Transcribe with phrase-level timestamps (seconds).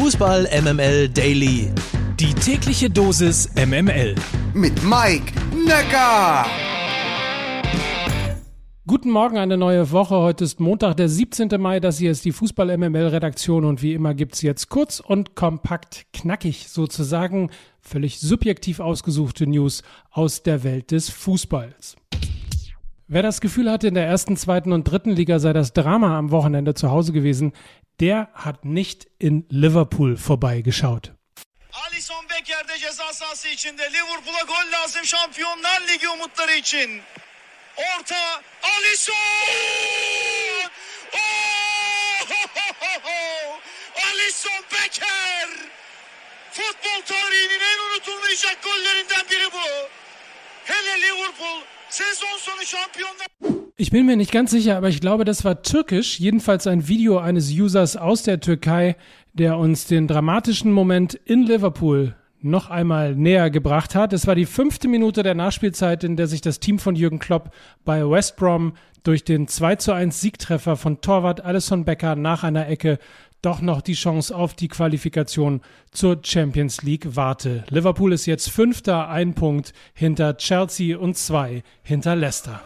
[0.00, 1.72] Fußball MML Daily.
[2.20, 4.14] Die tägliche Dosis MML.
[4.54, 5.32] Mit Mike
[5.66, 6.46] Necker.
[8.86, 10.14] Guten Morgen, eine neue Woche.
[10.14, 11.48] Heute ist Montag, der 17.
[11.60, 11.80] Mai.
[11.80, 16.06] Das hier ist die Fußball MML Redaktion und wie immer gibt's jetzt kurz und kompakt
[16.12, 21.96] knackig sozusagen völlig subjektiv ausgesuchte News aus der Welt des Fußballs.
[23.10, 26.30] Wer das Gefühl hatte, in der ersten, zweiten und dritten Liga sei das Drama am
[26.30, 27.54] Wochenende zu Hause gewesen,
[28.00, 31.14] der hat nicht in Liverpool vorbeigeschaut.
[31.86, 37.00] Alisson Becker de ceza sahası içinde Liverpool'a gol lazım Şampiyonlar Ligi umutları için.
[37.76, 39.14] Orta Alisson!
[41.14, 42.28] Oh!
[44.08, 45.48] Alisson Becker!
[46.52, 49.37] Futbol tarihinin en unutulmayacak gollerinden biri
[51.06, 53.28] Liverpool sezon sonu Şampiyonlar
[53.80, 56.18] Ich bin mir nicht ganz sicher, aber ich glaube, das war türkisch.
[56.18, 58.96] Jedenfalls ein Video eines Users aus der Türkei,
[59.34, 64.12] der uns den dramatischen Moment in Liverpool noch einmal näher gebracht hat.
[64.12, 67.50] Es war die fünfte Minute der Nachspielzeit, in der sich das Team von Jürgen Klopp
[67.84, 72.68] bei West Brom durch den 2 zu 1 Siegtreffer von Torwart Alison Becker nach einer
[72.68, 72.98] Ecke
[73.42, 75.60] doch noch die Chance auf die Qualifikation
[75.92, 77.64] zur Champions League warte.
[77.68, 82.60] Liverpool ist jetzt Fünfter, ein Punkt hinter Chelsea und zwei hinter Leicester.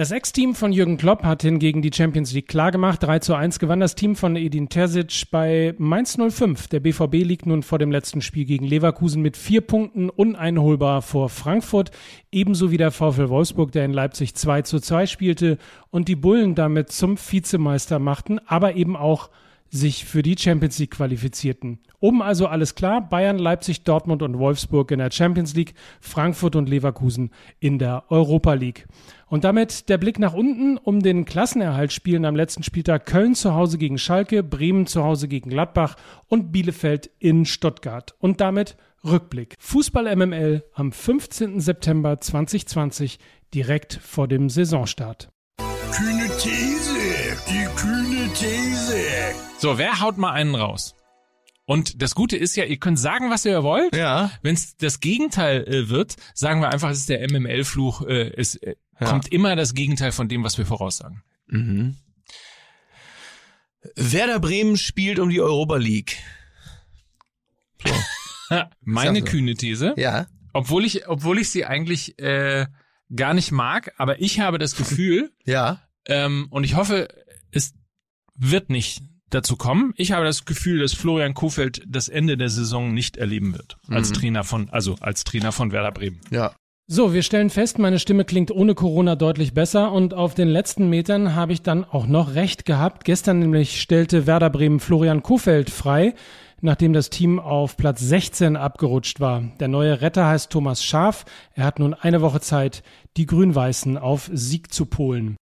[0.00, 3.02] Das Ex-Team von Jürgen Klopp hat hingegen die Champions League klargemacht.
[3.02, 6.68] 3 zu 1 gewann das Team von Edin Terzic bei Mainz 05.
[6.68, 11.28] Der BVB liegt nun vor dem letzten Spiel gegen Leverkusen mit vier Punkten uneinholbar vor
[11.28, 11.90] Frankfurt.
[12.32, 15.58] Ebenso wie der VfL Wolfsburg, der in Leipzig 2 zu 2 spielte
[15.90, 19.28] und die Bullen damit zum Vizemeister machten, aber eben auch
[19.70, 21.78] sich für die Champions League qualifizierten.
[22.00, 26.68] Oben also alles klar, Bayern, Leipzig, Dortmund und Wolfsburg in der Champions League, Frankfurt und
[26.68, 28.86] Leverkusen in der Europa League.
[29.26, 33.54] Und damit der Blick nach unten, um den Klassenerhalt spielen am letzten Spieltag Köln zu
[33.54, 38.14] Hause gegen Schalke, Bremen zu Hause gegen Gladbach und Bielefeld in Stuttgart.
[38.18, 39.56] Und damit Rückblick.
[39.58, 41.60] Fußball MML am 15.
[41.60, 43.18] September 2020,
[43.54, 45.30] direkt vor dem Saisonstart.
[45.92, 47.36] Kühne These.
[47.48, 49.34] Die kühne These.
[49.58, 50.94] So, wer haut mal einen raus?
[51.66, 53.94] Und das Gute ist ja, ihr könnt sagen, was ihr wollt.
[53.94, 54.30] Ja.
[54.42, 58.02] Wenn es das Gegenteil äh, wird, sagen wir einfach, es ist der MML-Fluch.
[58.06, 59.06] Äh, es äh, Ja.
[59.08, 61.22] kommt immer das Gegenteil von dem, was wir voraussagen.
[61.46, 61.96] Mhm.
[63.96, 66.18] Werder Bremen spielt um die Europa League.
[68.80, 69.24] Meine so.
[69.24, 70.26] kühne These, Ja.
[70.52, 72.66] obwohl ich, obwohl ich sie eigentlich äh,
[73.14, 75.80] gar nicht mag, aber ich habe das Gefühl, Ja.
[76.06, 77.08] ähm, und ich hoffe,
[77.50, 77.74] es
[78.36, 79.92] wird nicht dazu kommen.
[79.96, 83.76] Ich habe das Gefühl, dass Florian Kofeld das Ende der Saison nicht erleben wird.
[83.88, 84.14] Als Mhm.
[84.14, 86.20] Trainer von, also als Trainer von Werder Bremen.
[86.30, 86.54] Ja.
[86.88, 90.88] So, wir stellen fest, meine Stimme klingt ohne Corona deutlich besser und auf den letzten
[90.90, 93.04] Metern habe ich dann auch noch recht gehabt.
[93.04, 96.14] Gestern nämlich stellte Werder Bremen Florian Kofeld frei,
[96.60, 99.42] nachdem das Team auf Platz 16 abgerutscht war.
[99.60, 101.24] Der neue Retter heißt Thomas Schaf.
[101.54, 102.82] Er hat nun eine Woche Zeit,
[103.16, 105.36] die Grün-Weißen auf Sieg zu polen.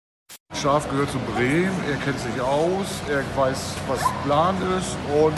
[0.54, 5.34] Schaf gehört zu Bremen, er kennt sich aus, er weiß, was Plan ist und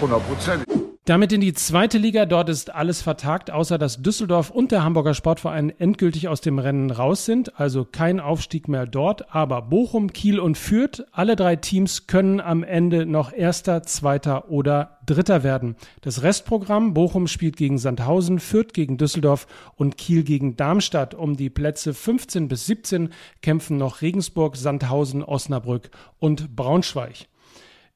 [0.00, 0.67] 100 Prozent.
[1.08, 2.26] Damit in die zweite Liga.
[2.26, 6.90] Dort ist alles vertagt, außer dass Düsseldorf und der Hamburger Sportverein endgültig aus dem Rennen
[6.90, 7.58] raus sind.
[7.58, 9.34] Also kein Aufstieg mehr dort.
[9.34, 14.98] Aber Bochum, Kiel und Fürth, alle drei Teams können am Ende noch Erster, Zweiter oder
[15.06, 15.76] Dritter werden.
[16.02, 21.14] Das Restprogramm, Bochum spielt gegen Sandhausen, Fürth gegen Düsseldorf und Kiel gegen Darmstadt.
[21.14, 27.28] Um die Plätze 15 bis 17 kämpfen noch Regensburg, Sandhausen, Osnabrück und Braunschweig.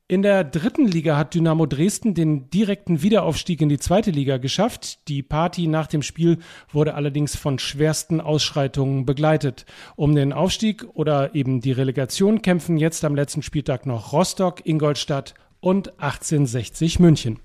[0.09, 5.09] In der dritten Liga hat Dynamo Dresden den direkten Wiederaufstieg in die zweite Liga geschafft.
[5.09, 6.39] Die Party nach dem Spiel
[6.71, 9.65] wurde allerdings von schwersten Ausschreitungen begleitet.
[9.97, 15.35] Um den Aufstieg oder eben die Relegation kämpfen jetzt am letzten Spieltag noch Rostock, Ingolstadt
[15.61, 17.39] und 1860 München.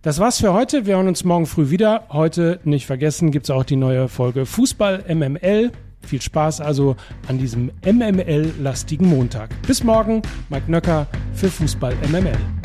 [0.00, 0.86] Das war's für heute.
[0.86, 2.06] Wir hören uns morgen früh wieder.
[2.10, 5.72] Heute, nicht vergessen, gibt's auch die neue Folge Fußball MML.
[6.04, 6.96] Viel Spaß also
[7.28, 9.50] an diesem MML-lastigen Montag.
[9.66, 12.63] Bis morgen, Mike Nöcker für Fußball MML.